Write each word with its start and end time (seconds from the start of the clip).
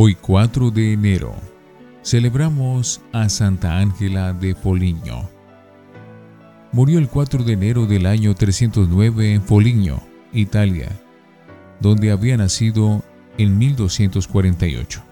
Hoy 0.00 0.14
4 0.14 0.70
de 0.70 0.92
enero 0.92 1.34
celebramos 2.04 3.00
a 3.10 3.28
Santa 3.28 3.78
Ángela 3.78 4.32
de 4.32 4.54
Foligno. 4.54 5.28
Murió 6.70 7.00
el 7.00 7.08
4 7.08 7.42
de 7.42 7.54
enero 7.54 7.84
del 7.84 8.06
año 8.06 8.32
309 8.32 9.34
en 9.34 9.42
Foligno, 9.42 10.00
Italia, 10.32 10.88
donde 11.80 12.12
había 12.12 12.36
nacido 12.36 13.02
en 13.38 13.58
1248. 13.58 15.02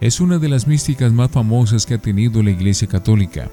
Es 0.00 0.20
una 0.20 0.38
de 0.38 0.48
las 0.48 0.68
místicas 0.68 1.12
más 1.12 1.32
famosas 1.32 1.84
que 1.84 1.94
ha 1.94 1.98
tenido 1.98 2.44
la 2.44 2.52
Iglesia 2.52 2.86
Católica. 2.86 3.50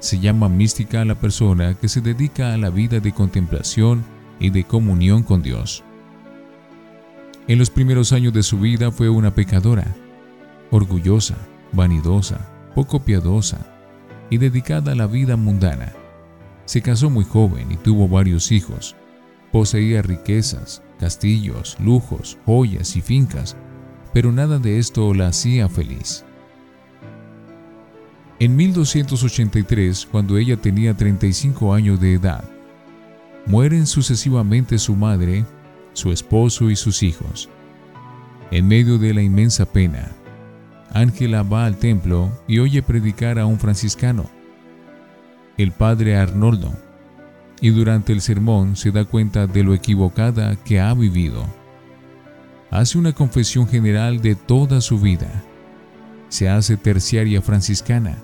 Se 0.00 0.18
llama 0.18 0.48
mística 0.48 1.02
a 1.02 1.04
la 1.04 1.16
persona 1.16 1.74
que 1.74 1.88
se 1.88 2.00
dedica 2.00 2.54
a 2.54 2.56
la 2.56 2.70
vida 2.70 3.00
de 3.00 3.12
contemplación 3.12 4.02
y 4.40 4.48
de 4.48 4.64
comunión 4.64 5.22
con 5.22 5.42
Dios. 5.42 5.84
En 7.48 7.58
los 7.58 7.70
primeros 7.70 8.12
años 8.12 8.32
de 8.32 8.42
su 8.42 8.58
vida 8.58 8.92
fue 8.92 9.08
una 9.08 9.34
pecadora, 9.34 9.86
orgullosa, 10.70 11.36
vanidosa, 11.72 12.48
poco 12.74 13.04
piadosa 13.04 13.58
y 14.30 14.38
dedicada 14.38 14.92
a 14.92 14.94
la 14.94 15.06
vida 15.06 15.36
mundana. 15.36 15.92
Se 16.66 16.82
casó 16.82 17.10
muy 17.10 17.24
joven 17.24 17.72
y 17.72 17.76
tuvo 17.76 18.08
varios 18.08 18.52
hijos. 18.52 18.94
Poseía 19.50 20.02
riquezas, 20.02 20.82
castillos, 21.00 21.76
lujos, 21.80 22.38
joyas 22.46 22.94
y 22.96 23.00
fincas, 23.00 23.56
pero 24.12 24.30
nada 24.30 24.58
de 24.58 24.78
esto 24.78 25.12
la 25.12 25.28
hacía 25.28 25.68
feliz. 25.68 26.24
En 28.38 28.56
1283, 28.56 30.06
cuando 30.10 30.38
ella 30.38 30.56
tenía 30.56 30.94
35 30.94 31.74
años 31.74 32.00
de 32.00 32.14
edad, 32.14 32.44
mueren 33.46 33.86
sucesivamente 33.86 34.78
su 34.78 34.94
madre 34.94 35.44
su 35.92 36.12
esposo 36.12 36.70
y 36.70 36.76
sus 36.76 37.02
hijos. 37.02 37.48
En 38.50 38.68
medio 38.68 38.98
de 38.98 39.14
la 39.14 39.22
inmensa 39.22 39.64
pena, 39.64 40.12
Ángela 40.92 41.42
va 41.42 41.64
al 41.64 41.78
templo 41.78 42.30
y 42.46 42.58
oye 42.58 42.82
predicar 42.82 43.38
a 43.38 43.46
un 43.46 43.58
franciscano, 43.58 44.30
el 45.56 45.72
padre 45.72 46.16
Arnoldo, 46.16 46.72
y 47.60 47.70
durante 47.70 48.12
el 48.12 48.20
sermón 48.20 48.76
se 48.76 48.90
da 48.90 49.04
cuenta 49.04 49.46
de 49.46 49.62
lo 49.62 49.72
equivocada 49.74 50.56
que 50.56 50.80
ha 50.80 50.92
vivido. 50.94 51.46
Hace 52.70 52.98
una 52.98 53.12
confesión 53.12 53.68
general 53.68 54.20
de 54.20 54.34
toda 54.34 54.80
su 54.80 54.98
vida. 54.98 55.44
Se 56.28 56.48
hace 56.48 56.76
terciaria 56.76 57.40
franciscana. 57.42 58.16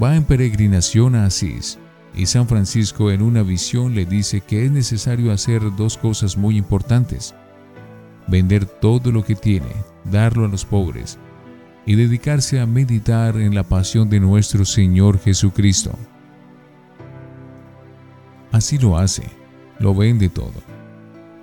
Va 0.00 0.16
en 0.16 0.24
peregrinación 0.24 1.14
a 1.14 1.26
Asís 1.26 1.78
y 2.16 2.24
San 2.26 2.48
Francisco 2.48 3.10
en 3.10 3.20
una 3.20 3.42
visión 3.42 3.94
le 3.94 4.06
dice 4.06 4.40
que 4.40 4.64
es 4.64 4.72
necesario 4.72 5.30
hacer 5.30 5.62
dos 5.76 5.98
cosas 5.98 6.36
muy 6.36 6.56
importantes. 6.56 7.34
Vender 8.26 8.64
todo 8.64 9.12
lo 9.12 9.22
que 9.22 9.36
tiene, 9.36 9.68
darlo 10.04 10.46
a 10.46 10.48
los 10.48 10.64
pobres 10.64 11.18
y 11.84 11.94
dedicarse 11.94 12.58
a 12.58 12.66
meditar 12.66 13.36
en 13.36 13.54
la 13.54 13.62
pasión 13.62 14.08
de 14.08 14.18
nuestro 14.18 14.64
Señor 14.64 15.20
Jesucristo. 15.20 15.96
Así 18.50 18.78
lo 18.78 18.96
hace, 18.96 19.24
lo 19.78 19.94
vende 19.94 20.30
todo, 20.30 20.54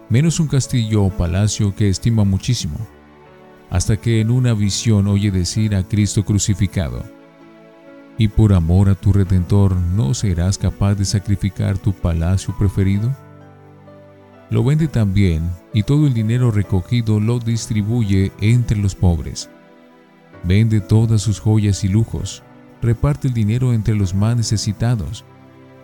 menos 0.09 0.39
un 0.39 0.47
castillo 0.47 1.03
o 1.03 1.11
palacio 1.11 1.75
que 1.75 1.87
estima 1.87 2.23
muchísimo, 2.23 2.75
hasta 3.69 3.97
que 3.97 4.19
en 4.19 4.31
una 4.31 4.53
visión 4.53 5.07
oye 5.07 5.29
decir 5.29 5.75
a 5.75 5.83
Cristo 5.83 6.25
crucificado, 6.25 7.05
y 8.17 8.27
por 8.27 8.53
amor 8.53 8.89
a 8.89 8.95
tu 8.95 9.11
Redentor 9.11 9.75
no 9.75 10.13
serás 10.13 10.57
capaz 10.57 10.95
de 10.95 11.05
sacrificar 11.05 11.77
tu 11.77 11.93
palacio 11.93 12.55
preferido? 12.57 13.15
Lo 14.49 14.63
vende 14.63 14.87
también 14.87 15.49
y 15.73 15.83
todo 15.83 16.05
el 16.05 16.13
dinero 16.13 16.51
recogido 16.51 17.19
lo 17.19 17.39
distribuye 17.39 18.31
entre 18.39 18.77
los 18.77 18.93
pobres. 18.93 19.49
Vende 20.43 20.81
todas 20.81 21.21
sus 21.21 21.39
joyas 21.39 21.83
y 21.83 21.87
lujos, 21.87 22.43
reparte 22.81 23.27
el 23.27 23.33
dinero 23.33 23.73
entre 23.73 23.95
los 23.95 24.13
más 24.13 24.35
necesitados 24.35 25.23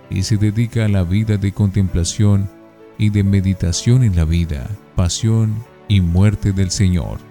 y 0.09 0.23
se 0.23 0.38
dedica 0.38 0.85
a 0.85 0.89
la 0.89 1.03
vida 1.03 1.38
de 1.38 1.51
contemplación 1.51 2.50
y 2.97 3.09
de 3.09 3.23
meditación 3.23 4.03
en 4.03 4.16
la 4.16 4.25
vida, 4.25 4.69
pasión 4.95 5.56
y 5.88 6.01
muerte 6.01 6.51
del 6.51 6.69
Señor 6.69 7.28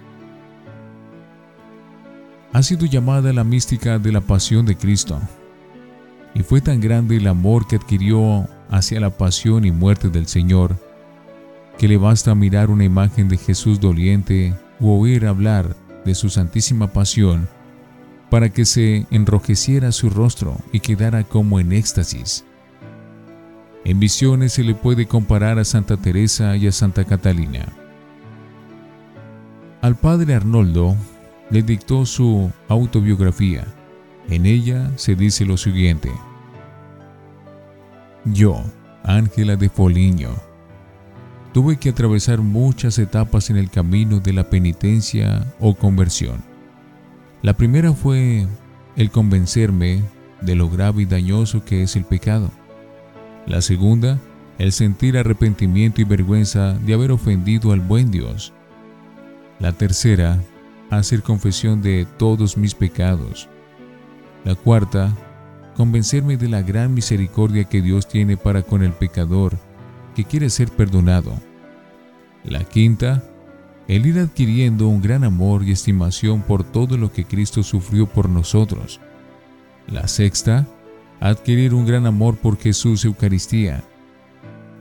ha 2.51 2.63
sido 2.63 2.85
llamada 2.85 3.31
la 3.33 3.43
mística 3.43 3.99
de 3.99 4.11
la 4.11 4.21
pasión 4.21 4.65
de 4.65 4.75
Cristo. 4.75 5.19
Y 6.33 6.43
fue 6.43 6.61
tan 6.61 6.79
grande 6.79 7.17
el 7.17 7.27
amor 7.27 7.67
que 7.67 7.75
adquirió 7.75 8.47
hacia 8.69 8.99
la 8.99 9.09
pasión 9.09 9.65
y 9.65 9.71
muerte 9.71 10.09
del 10.09 10.27
Señor, 10.27 10.75
que 11.77 11.87
le 11.87 11.97
basta 11.97 12.35
mirar 12.35 12.69
una 12.69 12.83
imagen 12.83 13.29
de 13.29 13.37
Jesús 13.37 13.79
doliente 13.79 14.53
o 14.79 14.99
oír 14.99 15.25
hablar 15.25 15.75
de 16.05 16.15
su 16.15 16.29
santísima 16.29 16.87
pasión 16.87 17.47
para 18.29 18.49
que 18.49 18.65
se 18.65 19.07
enrojeciera 19.11 19.91
su 19.91 20.09
rostro 20.09 20.57
y 20.71 20.79
quedara 20.79 21.23
como 21.23 21.59
en 21.59 21.71
éxtasis. 21.71 22.45
En 23.85 23.99
visiones 23.99 24.53
se 24.53 24.63
le 24.63 24.75
puede 24.75 25.07
comparar 25.07 25.57
a 25.57 25.65
Santa 25.65 25.97
Teresa 25.97 26.55
y 26.57 26.67
a 26.67 26.71
Santa 26.71 27.05
Catalina. 27.05 27.65
Al 29.81 29.95
padre 29.95 30.35
Arnoldo 30.35 30.95
le 31.49 31.63
dictó 31.63 32.05
su 32.05 32.51
autobiografía. 32.67 33.65
En 34.29 34.45
ella 34.45 34.91
se 34.95 35.15
dice 35.15 35.45
lo 35.45 35.57
siguiente. 35.57 36.11
Yo, 38.25 38.61
Ángela 39.03 39.55
de 39.55 39.69
Foligno, 39.69 40.35
tuve 41.53 41.77
que 41.77 41.89
atravesar 41.89 42.39
muchas 42.39 42.99
etapas 42.99 43.49
en 43.49 43.57
el 43.57 43.69
camino 43.69 44.19
de 44.19 44.33
la 44.33 44.49
penitencia 44.49 45.45
o 45.59 45.73
conversión. 45.73 46.43
La 47.41 47.53
primera 47.53 47.93
fue 47.93 48.45
el 48.95 49.11
convencerme 49.11 50.03
de 50.41 50.55
lo 50.55 50.69
grave 50.69 51.03
y 51.03 51.05
dañoso 51.05 51.63
que 51.65 51.83
es 51.83 51.95
el 51.95 52.05
pecado. 52.05 52.51
La 53.47 53.61
segunda, 53.61 54.19
el 54.57 54.73
sentir 54.73 55.17
arrepentimiento 55.17 56.01
y 56.01 56.03
vergüenza 56.03 56.73
de 56.73 56.93
haber 56.93 57.11
ofendido 57.11 57.71
al 57.71 57.79
buen 57.79 58.11
Dios. 58.11 58.53
La 59.59 59.71
tercera, 59.71 60.39
hacer 60.89 61.21
confesión 61.21 61.81
de 61.81 62.05
todos 62.17 62.57
mis 62.57 62.73
pecados. 62.73 63.47
La 64.45 64.55
cuarta, 64.55 65.15
convencerme 65.75 66.37
de 66.37 66.49
la 66.49 66.61
gran 66.61 66.93
misericordia 66.93 67.65
que 67.65 67.81
Dios 67.81 68.07
tiene 68.07 68.37
para 68.37 68.63
con 68.63 68.83
el 68.83 68.93
pecador 68.93 69.57
que 70.15 70.25
quiere 70.25 70.49
ser 70.49 70.69
perdonado. 70.69 71.33
La 72.43 72.63
quinta, 72.63 73.23
el 73.87 74.05
ir 74.05 74.19
adquiriendo 74.19 74.87
un 74.87 75.01
gran 75.01 75.23
amor 75.23 75.63
y 75.63 75.71
estimación 75.71 76.41
por 76.41 76.63
todo 76.63 76.97
lo 76.97 77.11
que 77.11 77.25
Cristo 77.25 77.63
sufrió 77.63 78.07
por 78.07 78.29
nosotros. 78.29 78.99
La 79.87 80.07
sexta, 80.07 80.67
adquirir 81.19 81.73
un 81.73 81.85
gran 81.85 82.05
amor 82.05 82.37
por 82.37 82.57
Jesús 82.57 83.03
Eucaristía. 83.05 83.83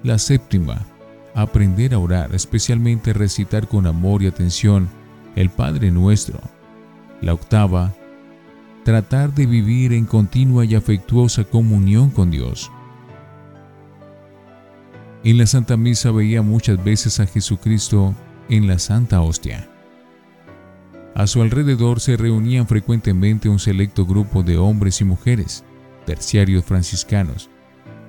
La 0.03 0.19
séptima, 0.19 0.87
aprender 1.35 1.95
a 1.95 1.99
orar, 1.99 2.35
especialmente 2.35 3.13
recitar 3.13 3.69
con 3.69 3.87
amor 3.87 4.23
y 4.23 4.27
atención 4.27 4.89
el 5.39 5.51
Padre 5.51 5.93
Nuestro. 5.93 6.41
La 7.21 7.33
octava, 7.33 7.95
tratar 8.83 9.33
de 9.33 9.47
vivir 9.47 9.93
en 9.93 10.05
continua 10.05 10.65
y 10.65 10.75
afectuosa 10.75 11.45
comunión 11.45 12.11
con 12.11 12.33
Dios. 12.33 12.73
En 15.23 15.39
la 15.39 15.47
Santa 15.47 15.77
Misa 15.77 16.11
veía 16.11 16.43
muchas 16.43 16.83
veces 16.83 17.21
a 17.21 17.27
Jesucristo 17.27 18.17
en 18.49 18.67
la 18.67 18.81
Santa 18.81 19.21
Hostia. 19.21 19.69
A 21.15 21.29
su 21.29 21.41
alrededor 21.41 22.01
se 22.01 22.17
reunían 22.17 22.67
frecuentemente 22.67 23.49
un 23.49 23.61
selecto 23.61 24.07
grupo 24.07 24.43
de 24.43 24.59
hombres 24.59 25.01
y 25.01 25.05
mujeres, 25.05 25.63
terciarios 26.05 26.65
franciscanos, 26.65 27.49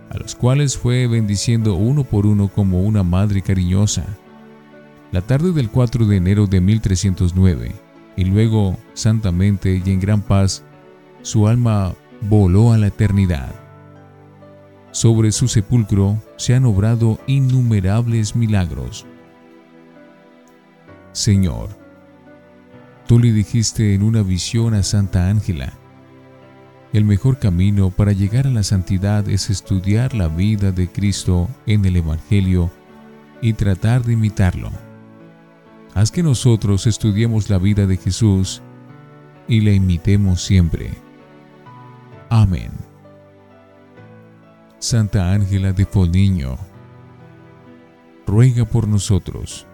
a 0.10 0.18
los 0.18 0.34
cuales 0.34 0.76
fue 0.76 1.06
bendiciendo 1.06 1.76
uno 1.76 2.04
por 2.04 2.26
uno 2.26 2.48
como 2.48 2.82
una 2.82 3.04
madre 3.04 3.44
cariñosa 3.44 4.18
la 5.12 5.22
tarde 5.22 5.52
del 5.54 5.70
4 5.70 6.06
de 6.06 6.18
enero 6.18 6.46
de 6.46 6.62
1309, 6.62 7.72
y 8.16 8.26
luego, 8.26 8.78
santamente 8.94 9.82
y 9.84 9.92
en 9.92 10.00
gran 10.00 10.22
paz, 10.22 10.64
su 11.22 11.48
alma 11.48 11.94
voló 12.22 12.74
a 12.74 12.78
la 12.78 12.88
eternidad. 12.88 13.54
Sobre 14.92 15.32
su 15.32 15.48
sepulcro 15.48 16.22
se 16.38 16.54
han 16.54 16.66
obrado 16.66 17.20
innumerables 17.28 18.36
milagros. 18.36 19.06
Señor, 21.12 21.70
tú 23.08 23.20
le 23.20 23.32
dijiste 23.32 23.94
en 23.94 24.04
una 24.04 24.22
visión 24.22 24.74
a 24.74 24.84
Santa 24.84 25.28
Ángela, 25.30 25.74
el 26.92 27.06
mejor 27.06 27.38
camino 27.38 27.92
para 27.92 28.14
llegar 28.14 28.48
a 28.48 28.50
la 28.50 28.64
santidad 28.64 29.30
es 29.30 29.52
estudiar 29.52 30.16
la 30.16 30.28
vida 30.28 30.72
de 30.72 30.88
Cristo 30.88 31.48
en 31.68 31.86
el 31.86 31.98
Evangelio 31.98 32.72
y 33.44 33.54
tratar 33.54 34.04
de 34.04 34.14
imitarlo 34.14 34.72
haz 35.94 36.12
que 36.12 36.24
nosotros 36.24 36.88
estudiemos 36.88 37.50
la 37.50 37.58
vida 37.58 37.86
de 37.86 37.98
Jesús 37.98 38.62
y 39.48 39.62
la 39.62 39.72
imitemos 39.72 40.44
siempre. 40.44 40.92
Amén. 42.30 42.72
Santa 44.80 45.34
Ángela 45.34 45.74
de 45.74 45.86
Foligno, 45.86 46.58
ruega 48.26 48.66
por 48.66 48.88
nosotros. 48.88 49.68